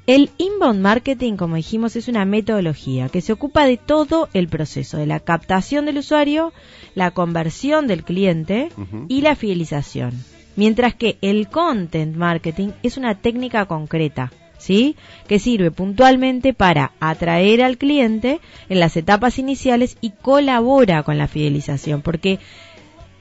El 0.08 0.30
inbound 0.38 0.80
marketing, 0.80 1.36
como 1.36 1.54
dijimos, 1.54 1.94
es 1.94 2.08
una 2.08 2.24
metodología 2.24 3.08
que 3.08 3.20
se 3.20 3.32
ocupa 3.32 3.66
de 3.66 3.76
todo 3.76 4.28
el 4.32 4.48
proceso, 4.48 4.96
de 4.96 5.06
la 5.06 5.20
captación 5.20 5.86
del 5.86 5.98
usuario, 5.98 6.52
la 6.96 7.12
conversión 7.12 7.86
del 7.86 8.02
cliente 8.02 8.70
y 9.06 9.20
la 9.20 9.36
fidelización. 9.36 10.12
Mientras 10.56 10.96
que 10.96 11.18
el 11.20 11.50
content 11.50 12.16
marketing 12.16 12.70
es 12.82 12.96
una 12.96 13.14
técnica 13.14 13.66
concreta 13.66 14.32
¿sí? 14.62 14.96
Que 15.26 15.38
sirve 15.38 15.70
puntualmente 15.70 16.54
para 16.54 16.92
atraer 17.00 17.62
al 17.62 17.78
cliente 17.78 18.40
en 18.68 18.80
las 18.80 18.96
etapas 18.96 19.38
iniciales 19.38 19.96
y 20.00 20.10
colabora 20.10 21.02
con 21.02 21.18
la 21.18 21.26
fidelización, 21.26 22.00
porque 22.00 22.38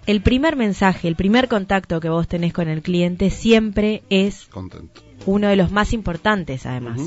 el 0.05 0.21
primer 0.21 0.55
mensaje, 0.55 1.07
el 1.07 1.15
primer 1.15 1.47
contacto 1.47 1.99
que 1.99 2.09
vos 2.09 2.27
tenés 2.27 2.53
con 2.53 2.67
el 2.67 2.81
cliente 2.81 3.29
siempre 3.29 4.03
es 4.09 4.49
uno 5.25 5.47
de 5.47 5.55
los 5.55 5.71
más 5.71 5.93
importantes 5.93 6.65
además. 6.65 7.01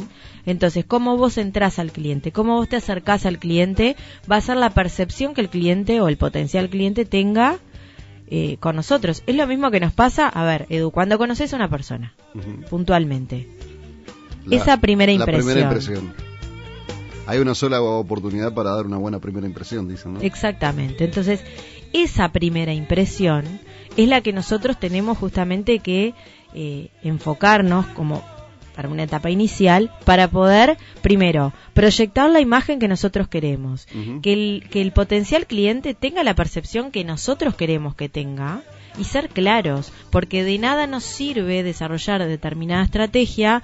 Entonces, 0.46 0.84
cómo 0.84 1.16
vos 1.16 1.38
entrás 1.38 1.78
al 1.78 1.92
cliente, 1.92 2.32
cómo 2.32 2.56
vos 2.56 2.68
te 2.68 2.76
acercás 2.76 3.26
al 3.26 3.38
cliente, 3.38 3.96
va 4.30 4.36
a 4.36 4.40
ser 4.40 4.56
la 4.56 4.70
percepción 4.70 5.34
que 5.34 5.40
el 5.42 5.48
cliente 5.48 6.00
o 6.00 6.08
el 6.08 6.16
potencial 6.16 6.68
cliente 6.68 7.04
tenga 7.04 7.58
eh, 8.26 8.56
con 8.58 8.74
nosotros. 8.74 9.22
Es 9.26 9.36
lo 9.36 9.46
mismo 9.46 9.70
que 9.70 9.80
nos 9.80 9.92
pasa, 9.92 10.28
a 10.28 10.44
ver, 10.44 10.66
Edu, 10.70 10.90
cuando 10.90 11.18
conoces 11.18 11.52
a 11.52 11.56
una 11.56 11.68
persona, 11.68 12.14
puntualmente, 12.70 13.48
esa 14.50 14.78
primera 14.78 15.12
impresión. 15.12 16.14
Hay 17.26 17.38
una 17.38 17.54
sola 17.54 17.80
oportunidad 17.80 18.52
para 18.52 18.70
dar 18.70 18.86
una 18.86 18.98
buena 18.98 19.18
primera 19.18 19.46
impresión, 19.46 19.88
dicen, 19.88 20.14
¿no? 20.14 20.20
Exactamente. 20.20 21.04
Entonces, 21.04 21.42
esa 21.94 22.30
primera 22.32 22.74
impresión 22.74 23.60
es 23.96 24.08
la 24.08 24.20
que 24.20 24.32
nosotros 24.32 24.78
tenemos 24.78 25.16
justamente 25.16 25.78
que 25.78 26.14
eh, 26.52 26.90
enfocarnos 27.02 27.86
como 27.86 28.22
para 28.74 28.88
una 28.88 29.04
etapa 29.04 29.30
inicial 29.30 29.92
para 30.04 30.28
poder, 30.28 30.76
primero, 31.00 31.52
proyectar 31.72 32.28
la 32.28 32.40
imagen 32.40 32.78
que 32.78 32.88
nosotros 32.88 33.28
queremos, 33.28 33.86
que, 34.20 34.32
el, 34.32 34.68
que 34.68 34.82
el 34.82 34.92
potencial 34.92 35.46
cliente 35.46 35.94
tenga 35.94 36.24
la 36.24 36.34
percepción 36.34 36.90
que 36.90 37.04
nosotros 37.04 37.54
queremos 37.54 37.94
que 37.94 38.08
tenga 38.08 38.62
y 38.98 39.04
ser 39.04 39.28
claros, 39.28 39.92
porque 40.10 40.44
de 40.44 40.58
nada 40.58 40.86
nos 40.86 41.04
sirve 41.04 41.62
desarrollar 41.62 42.26
determinada 42.26 42.84
estrategia 42.84 43.62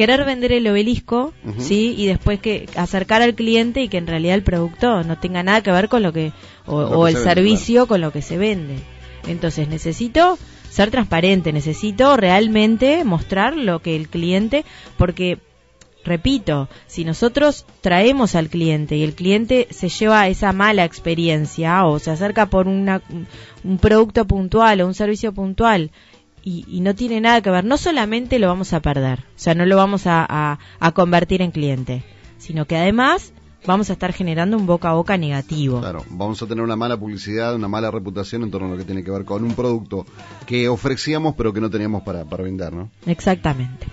querer 0.00 0.24
vender 0.24 0.52
el 0.52 0.66
obelisco, 0.66 1.34
¿sí? 1.58 1.94
Y 1.94 2.06
después 2.06 2.40
que 2.40 2.66
acercar 2.74 3.20
al 3.20 3.34
cliente 3.34 3.82
y 3.82 3.90
que 3.90 3.98
en 3.98 4.06
realidad 4.06 4.34
el 4.34 4.42
producto 4.42 5.02
no 5.02 5.18
tenga 5.18 5.42
nada 5.42 5.62
que 5.62 5.70
ver 5.72 5.90
con 5.90 6.02
lo 6.02 6.10
que, 6.10 6.32
o, 6.64 7.06
el 7.06 7.18
servicio 7.18 7.86
con 7.86 8.00
lo 8.00 8.10
que 8.10 8.22
se 8.22 8.38
vende. 8.38 8.76
Entonces 9.28 9.68
necesito 9.68 10.38
ser 10.70 10.90
transparente, 10.90 11.52
necesito 11.52 12.16
realmente 12.16 13.04
mostrar 13.04 13.54
lo 13.58 13.80
que 13.80 13.94
el 13.94 14.08
cliente, 14.08 14.64
porque 14.96 15.36
repito, 16.02 16.70
si 16.86 17.04
nosotros 17.04 17.66
traemos 17.82 18.34
al 18.34 18.48
cliente 18.48 18.96
y 18.96 19.02
el 19.02 19.12
cliente 19.12 19.68
se 19.68 19.90
lleva 19.90 20.28
esa 20.28 20.54
mala 20.54 20.86
experiencia 20.86 21.84
o 21.84 21.98
se 21.98 22.10
acerca 22.10 22.46
por 22.46 22.68
una, 22.68 23.02
un 23.64 23.76
producto 23.76 24.24
puntual 24.24 24.80
o 24.80 24.86
un 24.86 24.94
servicio 24.94 25.34
puntual 25.34 25.90
y, 26.42 26.80
no 26.80 26.94
tiene 26.94 27.20
nada 27.20 27.40
que 27.40 27.50
ver, 27.50 27.64
no 27.64 27.76
solamente 27.76 28.38
lo 28.38 28.48
vamos 28.48 28.72
a 28.72 28.80
perder, 28.80 29.20
o 29.20 29.38
sea, 29.38 29.54
no 29.54 29.66
lo 29.66 29.76
vamos 29.76 30.02
a, 30.06 30.58
convertir 30.94 31.42
en 31.42 31.50
cliente, 31.50 32.02
sino 32.38 32.66
que 32.66 32.76
además 32.76 33.32
vamos 33.66 33.90
a 33.90 33.92
estar 33.92 34.12
generando 34.12 34.56
un 34.56 34.66
boca 34.66 34.90
a 34.90 34.94
boca 34.94 35.16
negativo. 35.16 35.80
Claro, 35.80 36.04
vamos 36.10 36.42
a 36.42 36.46
tener 36.46 36.64
una 36.64 36.76
mala 36.76 36.96
publicidad, 36.96 37.54
una 37.54 37.68
mala 37.68 37.90
reputación 37.90 38.42
en 38.42 38.50
torno 38.50 38.68
a 38.68 38.70
lo 38.70 38.76
que 38.78 38.84
tiene 38.84 39.04
que 39.04 39.10
ver 39.10 39.24
con 39.24 39.44
un 39.44 39.54
producto 39.54 40.06
que 40.46 40.68
ofrecíamos 40.68 41.34
pero 41.36 41.52
que 41.52 41.60
no 41.60 41.68
teníamos 41.68 42.02
para, 42.02 42.24
para 42.24 42.42
vender, 42.42 42.72
¿no? 42.72 42.90
Exactamente. 43.06 43.86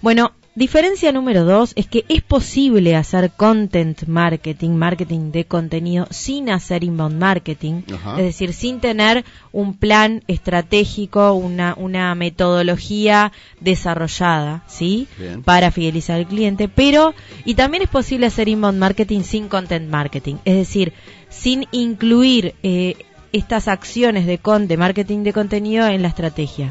Bueno, 0.00 0.32
Diferencia 0.54 1.12
número 1.12 1.46
dos 1.46 1.72
es 1.76 1.86
que 1.86 2.04
es 2.10 2.20
posible 2.20 2.94
hacer 2.94 3.30
content 3.30 4.06
marketing, 4.06 4.72
marketing 4.72 5.32
de 5.32 5.46
contenido, 5.46 6.06
sin 6.10 6.50
hacer 6.50 6.84
inbound 6.84 7.18
marketing, 7.18 7.80
es 8.18 8.22
decir, 8.22 8.52
sin 8.52 8.78
tener 8.80 9.24
un 9.50 9.74
plan 9.74 10.22
estratégico, 10.28 11.32
una, 11.32 11.74
una 11.78 12.14
metodología 12.14 13.32
desarrollada, 13.60 14.62
¿sí? 14.66 15.08
Para 15.46 15.70
fidelizar 15.70 16.18
al 16.18 16.26
cliente, 16.26 16.68
pero, 16.68 17.14
y 17.46 17.54
también 17.54 17.84
es 17.84 17.88
posible 17.88 18.26
hacer 18.26 18.50
inbound 18.50 18.78
marketing 18.78 19.22
sin 19.22 19.48
content 19.48 19.88
marketing, 19.88 20.34
es 20.44 20.56
decir, 20.56 20.92
sin 21.30 21.66
incluir 21.72 22.56
eh, 22.62 22.96
estas 23.32 23.68
acciones 23.68 24.26
de, 24.26 24.36
con, 24.36 24.68
de 24.68 24.76
marketing 24.76 25.22
de 25.22 25.32
contenido 25.32 25.86
en 25.86 26.02
la 26.02 26.08
estrategia. 26.08 26.70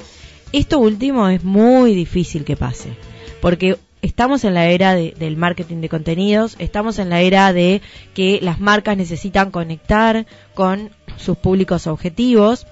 Esto 0.52 0.78
último 0.78 1.30
es 1.30 1.44
muy 1.44 1.96
difícil 1.96 2.44
que 2.44 2.56
pase 2.56 3.11
porque 3.42 3.78
estamos 4.02 4.44
en 4.44 4.54
la 4.54 4.68
era 4.68 4.96
del 4.96 5.38
marketing 5.38 5.78
de 5.78 5.90
contenidos, 5.90 6.56
estamos 6.60 7.00
en 7.00 7.10
la 7.10 7.22
era 7.22 7.54
de 7.54 7.82
que 8.14 8.40
las 8.42 8.60
marcas 8.60 8.98
necesitan 8.98 9.52
conectar 9.52 10.26
con 10.54 10.92
sus 11.18 11.38
públicos 11.38 11.88
objetivos. 11.88 12.68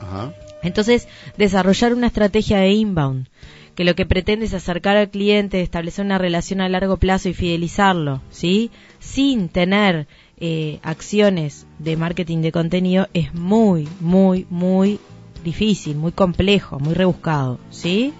Entonces, 0.61 1.07
desarrollar 1.37 1.93
una 1.93 2.07
estrategia 2.07 2.59
de 2.59 2.71
inbound, 2.71 3.27
que 3.75 3.85
lo 3.85 3.95
que 3.95 4.05
pretende 4.05 4.45
es 4.45 4.53
acercar 4.53 4.97
al 4.97 5.09
cliente, 5.09 5.61
establecer 5.61 6.05
una 6.05 6.17
relación 6.17 6.59
a 6.61 6.69
largo 6.69 6.97
plazo 6.97 7.29
y 7.29 7.33
fidelizarlo, 7.33 8.21
¿sí? 8.29 8.71
Sin 8.99 9.47
tener 9.47 10.07
eh, 10.37 10.79
acciones 10.83 11.65
de 11.77 11.95
marketing 11.95 12.39
de 12.41 12.51
contenido, 12.51 13.07
es 13.13 13.33
muy, 13.33 13.87
muy, 14.01 14.45
muy 14.49 14.99
difícil, 15.45 15.95
muy 15.95 16.11
complejo, 16.11 16.79
muy 16.79 16.93
rebuscado, 16.93 17.59
¿sí? 17.69 18.13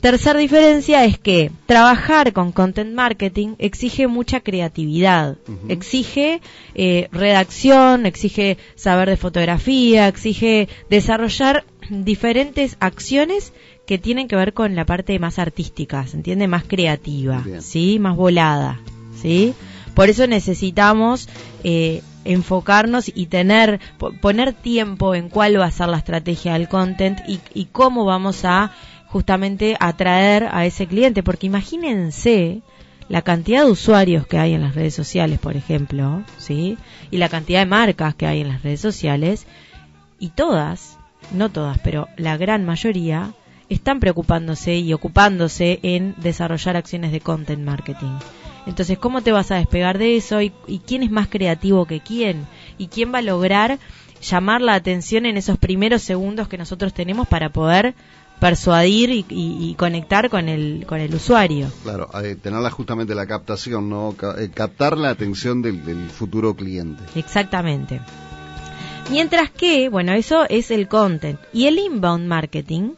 Tercer 0.00 0.36
diferencia 0.36 1.04
es 1.04 1.18
que 1.18 1.50
trabajar 1.64 2.32
con 2.32 2.52
content 2.52 2.94
marketing 2.94 3.54
exige 3.58 4.06
mucha 4.06 4.40
creatividad, 4.40 5.36
exige 5.68 6.42
eh, 6.74 7.08
redacción, 7.12 8.04
exige 8.04 8.58
saber 8.74 9.08
de 9.08 9.16
fotografía, 9.16 10.06
exige 10.06 10.68
desarrollar 10.90 11.64
diferentes 11.88 12.76
acciones 12.78 13.52
que 13.86 13.98
tienen 13.98 14.28
que 14.28 14.36
ver 14.36 14.52
con 14.52 14.74
la 14.74 14.84
parte 14.84 15.18
más 15.18 15.38
artística, 15.38 16.06
¿se 16.06 16.18
entiende? 16.18 16.46
Más 16.46 16.64
creativa, 16.64 17.42
¿sí? 17.60 17.98
Más 17.98 18.16
volada, 18.16 18.80
¿sí? 19.20 19.54
Por 19.94 20.10
eso 20.10 20.26
necesitamos 20.26 21.28
eh, 21.64 22.02
enfocarnos 22.24 23.10
y 23.14 23.26
tener, 23.26 23.80
poner 24.20 24.52
tiempo 24.52 25.14
en 25.14 25.30
cuál 25.30 25.58
va 25.58 25.66
a 25.66 25.70
ser 25.70 25.88
la 25.88 25.98
estrategia 25.98 26.52
del 26.52 26.68
content 26.68 27.18
y, 27.26 27.40
y 27.54 27.66
cómo 27.66 28.04
vamos 28.04 28.44
a 28.44 28.72
justamente 29.08 29.76
atraer 29.80 30.48
a 30.50 30.66
ese 30.66 30.86
cliente, 30.86 31.22
porque 31.22 31.46
imagínense 31.46 32.62
la 33.08 33.22
cantidad 33.22 33.64
de 33.64 33.70
usuarios 33.70 34.26
que 34.26 34.38
hay 34.38 34.54
en 34.54 34.62
las 34.62 34.74
redes 34.74 34.94
sociales, 34.94 35.38
por 35.38 35.56
ejemplo, 35.56 36.24
¿sí? 36.38 36.76
Y 37.10 37.18
la 37.18 37.28
cantidad 37.28 37.60
de 37.60 37.66
marcas 37.66 38.14
que 38.14 38.26
hay 38.26 38.40
en 38.40 38.48
las 38.48 38.62
redes 38.62 38.80
sociales, 38.80 39.46
y 40.18 40.30
todas, 40.30 40.98
no 41.32 41.50
todas, 41.50 41.78
pero 41.78 42.08
la 42.16 42.36
gran 42.36 42.64
mayoría, 42.64 43.32
están 43.68 44.00
preocupándose 44.00 44.76
y 44.76 44.92
ocupándose 44.92 45.80
en 45.82 46.14
desarrollar 46.18 46.76
acciones 46.76 47.12
de 47.12 47.20
content 47.20 47.62
marketing. 47.62 48.18
Entonces, 48.66 48.98
¿cómo 48.98 49.22
te 49.22 49.32
vas 49.32 49.50
a 49.50 49.56
despegar 49.56 49.98
de 49.98 50.16
eso? 50.16 50.40
¿Y, 50.40 50.52
y 50.66 50.80
quién 50.80 51.02
es 51.02 51.10
más 51.10 51.28
creativo 51.28 51.86
que 51.86 52.00
quién? 52.00 52.46
¿Y 52.78 52.88
quién 52.88 53.12
va 53.12 53.18
a 53.18 53.22
lograr 53.22 53.78
llamar 54.30 54.60
la 54.60 54.74
atención 54.74 55.26
en 55.26 55.36
esos 55.36 55.58
primeros 55.58 56.02
segundos 56.02 56.48
que 56.48 56.58
nosotros 56.58 56.92
tenemos 56.94 57.28
para 57.28 57.50
poder 57.50 57.94
persuadir 58.38 59.24
y, 59.28 59.74
conectar 59.78 60.28
con 60.28 60.48
el, 60.48 60.84
con 60.86 61.00
el 61.00 61.14
usuario. 61.14 61.70
Claro, 61.82 62.08
eh, 62.22 62.36
tenerla 62.36 62.70
justamente 62.70 63.14
la 63.14 63.26
captación, 63.26 63.88
¿no? 63.88 64.14
Eh, 64.38 64.50
captar 64.52 64.98
la 64.98 65.10
atención 65.10 65.62
del, 65.62 66.10
futuro 66.10 66.54
cliente. 66.54 67.02
Exactamente. 67.14 68.00
Mientras 69.10 69.50
que, 69.50 69.88
bueno, 69.88 70.12
eso 70.12 70.46
es 70.48 70.70
el 70.70 70.88
content. 70.88 71.38
Y 71.52 71.66
el 71.66 71.78
inbound 71.78 72.26
marketing 72.26 72.90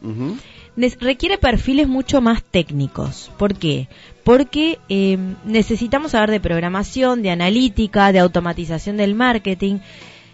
requiere 0.99 1.37
perfiles 1.37 1.87
mucho 1.87 2.21
más 2.21 2.43
técnicos. 2.43 3.31
¿Por 3.37 3.55
qué? 3.55 3.87
Porque 4.23 4.79
em, 4.89 5.35
necesitamos 5.45 6.11
saber 6.11 6.31
de 6.31 6.39
programación, 6.39 7.21
de 7.21 7.31
analítica, 7.31 8.11
de 8.11 8.19
automatización 8.19 8.97
del 8.97 9.15
marketing. 9.15 9.79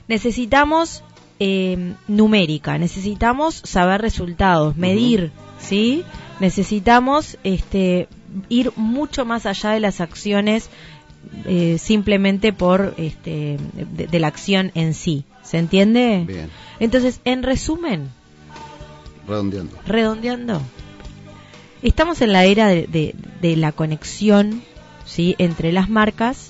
Necesitamos 0.07 1.03
eh, 1.39 1.93
numérica, 2.07 2.77
necesitamos 2.77 3.61
saber 3.63 4.01
resultados, 4.01 4.77
medir, 4.77 5.31
¿sí? 5.59 6.03
Necesitamos 6.39 7.37
este, 7.43 8.07
ir 8.49 8.71
mucho 8.75 9.25
más 9.25 9.45
allá 9.45 9.71
de 9.71 9.79
las 9.79 10.01
acciones 10.01 10.69
eh, 11.45 11.77
simplemente 11.79 12.53
por 12.53 12.93
este, 12.97 13.57
de, 13.73 14.19
la 14.19 14.27
acción 14.27 14.71
en 14.75 14.93
sí. 14.93 15.25
¿Se 15.43 15.57
entiende? 15.57 16.23
Bien. 16.27 16.49
Entonces, 16.79 17.19
en 17.25 17.43
resumen. 17.43 18.09
Redondeando. 19.27 19.77
Redondeando. 19.85 20.61
Estamos 21.81 22.21
en 22.21 22.33
la 22.33 22.45
era 22.45 22.67
de, 22.67 23.15
de 23.41 23.55
la 23.55 23.71
conexión 23.71 24.61
¿sí? 25.05 25.35
entre 25.37 25.71
las 25.71 25.89
marcas 25.89 26.49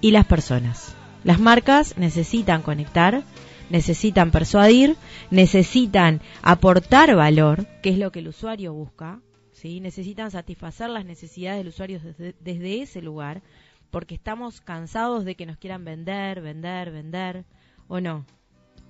y 0.00 0.10
las 0.10 0.24
personas. 0.26 0.93
Las 1.24 1.40
marcas 1.40 1.96
necesitan 1.98 2.62
conectar 2.62 3.24
necesitan 3.70 4.30
persuadir, 4.30 4.96
necesitan 5.30 6.20
aportar 6.42 7.14
valor, 7.14 7.66
que 7.82 7.90
es 7.90 7.98
lo 7.98 8.12
que 8.12 8.20
el 8.20 8.28
usuario 8.28 8.72
busca, 8.72 9.20
¿sí? 9.52 9.80
necesitan 9.80 10.30
satisfacer 10.30 10.90
las 10.90 11.04
necesidades 11.04 11.58
del 11.58 11.68
usuario 11.68 12.00
desde, 12.40 12.82
ese 12.82 13.02
lugar, 13.02 13.42
porque 13.90 14.14
estamos 14.14 14.60
cansados 14.60 15.24
de 15.24 15.34
que 15.34 15.46
nos 15.46 15.56
quieran 15.56 15.84
vender, 15.84 16.40
vender, 16.40 16.90
vender, 16.90 17.44
o 17.88 18.00
no, 18.00 18.24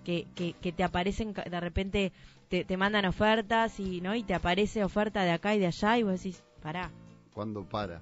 que, 0.05 0.27
que, 0.35 0.73
te 0.73 0.85
aparecen 0.85 1.33
de 1.33 1.61
repente, 1.61 2.13
te, 2.49 2.65
te, 2.65 2.77
mandan 2.77 3.07
ofertas 3.07 3.81
y 3.81 4.01
no 4.01 4.15
y 4.15 4.23
te 4.23 4.35
aparece 4.35 4.85
oferta 4.85 5.23
de 5.25 5.31
acá 5.31 5.55
y 5.55 5.59
de 5.59 5.67
allá 5.67 5.99
y 5.99 6.03
vos 6.03 6.23
decís, 6.23 6.43
pará. 6.63 6.91
¿Cuándo 7.33 7.65
para? 7.65 8.01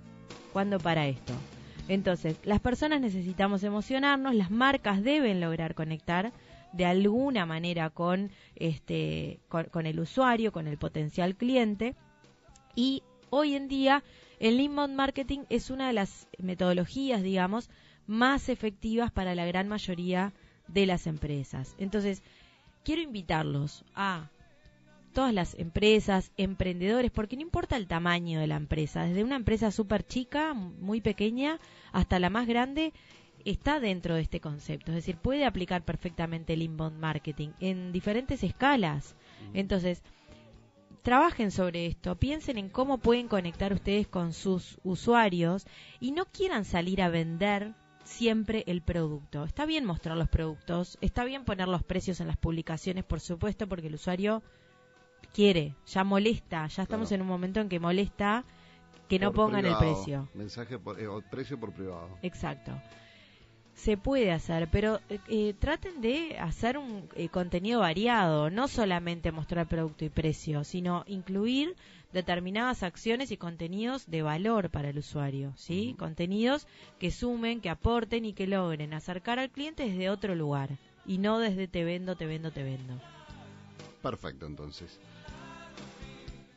¿Cuándo 0.53 0.79
para 0.79 1.07
esto? 1.07 1.33
Entonces, 1.93 2.39
las 2.45 2.59
personas 2.59 3.03
necesitamos 3.03 3.63
emocionarnos, 3.65 4.35
las 4.35 4.51
marcas 4.51 5.03
deben 5.03 5.43
lograr 5.43 5.75
conectar 5.75 6.33
de 6.73 6.87
alguna 6.87 7.45
manera 7.45 7.91
con, 7.91 8.31
este, 8.57 9.41
con, 9.49 9.85
el 9.85 10.01
usuario, 10.01 10.53
con 10.53 10.67
el 10.69 10.79
potencial 10.79 11.37
cliente. 11.37 11.95
Y 12.75 13.03
hoy 13.29 13.57
en 13.57 13.69
día 13.69 14.03
el 14.41 14.59
inbound 14.59 14.95
marketing 14.95 15.41
es 15.51 15.69
una 15.69 15.89
de 15.89 15.93
las 15.93 16.29
metodologías, 16.39 17.23
digamos, 17.23 17.69
más 18.07 18.49
efectivas 18.49 19.11
para 19.11 19.35
la 19.35 19.45
gran 19.45 19.69
mayoría 19.69 20.33
de 20.69 20.87
las 20.87 21.07
empresas. 21.07 21.77
Entonces, 21.77 22.23
quiero 22.85 23.03
invitarlos 23.03 23.85
a 23.95 24.31
todas 25.13 25.33
las 25.33 25.55
empresas, 25.59 26.33
emprendedores, 26.37 27.11
porque 27.11 27.37
no 27.37 27.43
importa 27.43 27.77
el 27.77 27.87
tamaño 27.87 28.41
de 28.41 28.47
la 28.47 28.57
empresa, 28.57 29.05
desde 29.05 29.25
una 29.25 29.37
empresa 29.37 29.71
súper 29.71 30.05
chica, 30.07 30.55
muy 30.55 31.01
pequeña, 31.01 31.59
hasta 31.93 32.19
la 32.19 32.31
más 32.31 32.47
grande, 32.47 32.93
está 33.45 33.81
dentro 33.81 34.15
de 34.15 34.23
este 34.23 34.41
concepto, 34.41 34.93
es 34.93 34.97
decir, 34.97 35.17
puede 35.17 35.45
aplicar 35.45 35.85
perfectamente 35.85 36.53
el 36.53 36.63
inbound 36.63 36.99
marketing 36.99 37.51
en 37.61 37.93
diferentes 37.93 38.43
escalas. 38.43 39.17
Entonces, 39.53 40.03
trabajen 41.03 41.51
sobre 41.51 41.87
esto, 41.87 42.17
piensen 42.17 42.59
en 42.59 42.69
cómo 42.69 42.99
pueden 42.99 43.29
conectar 43.29 43.73
ustedes 43.73 44.07
con 44.07 44.33
sus 44.33 44.79
usuarios 44.85 45.67
y 46.01 46.13
no 46.13 46.27
quieran 46.27 46.65
salir 46.65 47.03
a 47.03 47.09
vender 47.09 47.75
siempre 48.05 48.65
el 48.67 48.83
producto. 48.83 49.45
Está 49.45 49.67
bien 49.67 49.85
mostrar 49.85 50.17
los 50.17 50.29
productos, 50.29 50.99
está 51.01 51.25
bien 51.25 51.45
poner 51.45 51.69
los 51.69 51.83
precios 51.83 52.21
en 52.21 52.29
las 52.29 52.37
publicaciones, 52.37 53.05
por 53.05 53.21
supuesto, 53.21 53.69
porque 53.69 53.89
el 53.89 53.95
usuario 53.95 54.43
quiere, 55.33 55.75
ya 55.87 56.05
molesta, 56.05 56.67
ya 56.67 56.83
estamos 56.83 57.13
en 57.13 57.23
un 57.23 57.29
momento 57.29 57.61
en 57.61 57.69
que 57.69 57.81
molesta 57.81 58.45
que 59.09 59.19
no 59.19 59.33
pongan 59.33 59.67
el 59.67 59.77
precio. 59.77 60.29
Mensaje 60.35 60.79
por, 60.79 60.99
eh, 61.01 61.07
precio 61.31 61.59
por 61.59 61.73
privado. 61.73 62.19
Exacto 62.23 62.73
se 63.75 63.97
puede 63.97 64.31
hacer, 64.33 64.69
pero 64.71 65.01
eh, 65.09 65.19
eh, 65.29 65.55
traten 65.59 66.01
de 66.01 66.37
hacer 66.39 66.79
un 66.79 67.09
eh, 67.17 67.29
contenido 67.29 67.81
variado, 67.81 68.51
no 68.51 68.69
solamente 68.69 69.33
mostrar 69.33 69.67
producto 69.67 70.05
y 70.05 70.09
precio, 70.09 70.65
sino 70.65 71.05
incluir 71.07 71.75
determinadas 72.13 72.83
acciones 72.83 73.31
y 73.31 73.39
contenidos 73.39 74.09
de 74.09 74.23
valor 74.23 74.71
para 74.71 74.91
el 74.91 74.99
usuario, 74.99 75.53
¿sí? 75.57 75.97
Contenidos 75.99 76.67
que 76.99 77.11
sumen, 77.11 77.61
que 77.61 77.71
aporten 77.71 78.27
y 78.27 78.35
que 78.35 78.47
logren 78.47 78.93
acercar 78.93 79.39
al 79.39 79.51
cliente 79.51 79.89
desde 79.89 80.11
otro 80.11 80.35
lugar 80.35 80.71
y 81.07 81.19
no 81.19 81.39
desde 81.39 81.69
te 81.69 81.85
vendo, 81.85 82.15
te 82.15 82.27
vendo, 82.27 82.53
te 82.53 82.63
vendo. 82.63 83.01
Perfecto, 84.03 84.47
entonces. 84.47 84.99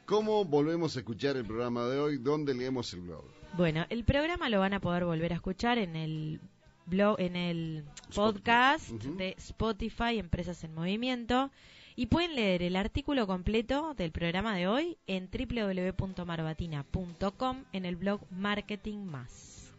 ¿Cómo 0.06 0.46
volvemos 0.46 0.96
a 0.96 1.00
escuchar 1.00 1.36
el 1.38 1.46
programa 1.46 1.86
de 1.86 2.00
hoy? 2.00 2.18
¿Dónde 2.18 2.54
leemos 2.54 2.94
el 2.94 3.02
blog? 3.02 3.26
Bueno, 3.58 3.86
el 3.90 4.04
programa 4.04 4.50
lo 4.50 4.60
van 4.60 4.74
a 4.74 4.80
poder 4.80 5.06
volver 5.06 5.32
a 5.32 5.36
escuchar 5.36 5.78
en 5.78 5.96
el 5.96 6.42
blog, 6.86 7.20
en 7.20 7.36
el 7.36 7.86
podcast 8.14 8.90
de 8.90 9.36
Spotify 9.38 10.20
Empresas 10.20 10.64
en 10.64 10.76
Movimiento 10.76 11.50
y 11.96 12.08
pueden 12.08 12.36
leer 12.36 12.64
el 12.64 12.76
artículo 12.76 13.28
completo 13.28 13.94
del 13.96 14.12
programa 14.12 14.56
de 14.56 14.68
hoy 14.68 14.98
en 15.08 15.30
www.marbatina.com 15.32 17.64
en 17.72 17.86
el 17.86 17.96
blog 17.96 18.20
Marketing 18.30 19.06
Más. 19.06 19.72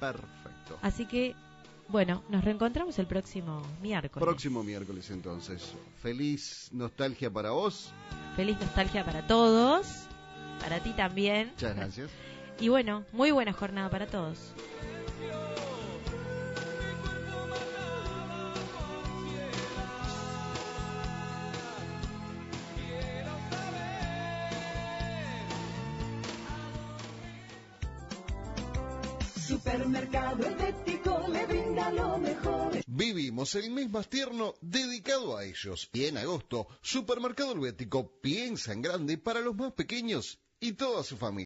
Perfecto. 0.00 0.76
Así 0.82 1.06
que, 1.06 1.36
bueno, 1.88 2.22
nos 2.28 2.44
reencontramos 2.44 2.98
el 2.98 3.06
próximo 3.06 3.62
miércoles. 3.80 4.24
Próximo 4.24 4.62
miércoles 4.62 5.10
entonces. 5.10 5.74
Feliz 6.02 6.68
nostalgia 6.72 7.30
para 7.30 7.50
vos. 7.50 7.92
Feliz 8.36 8.58
nostalgia 8.60 9.04
para 9.04 9.26
todos. 9.26 9.86
Para 10.60 10.80
ti 10.80 10.92
también. 10.92 11.48
Muchas 11.50 11.76
gracias. 11.76 12.10
Y 12.60 12.68
bueno, 12.68 13.04
muy 13.10 13.32
buena 13.32 13.52
jornada 13.52 13.90
para 13.90 14.06
todos. 14.06 14.54
El 33.52 33.70
mes 33.72 33.90
más 33.90 34.08
tierno 34.08 34.54
dedicado 34.62 35.36
a 35.36 35.44
ellos. 35.44 35.90
Y 35.92 36.06
en 36.06 36.16
agosto, 36.16 36.66
Supermercado 36.80 37.52
Helvético 37.52 38.18
piensa 38.22 38.72
en 38.72 38.80
grande 38.80 39.18
para 39.18 39.40
los 39.40 39.54
más 39.54 39.74
pequeños 39.74 40.38
y 40.60 40.72
toda 40.72 41.04
su 41.04 41.18
familia. 41.18 41.42